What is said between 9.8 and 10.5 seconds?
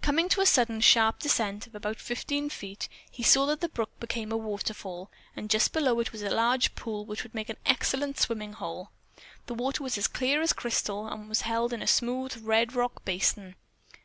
was as clear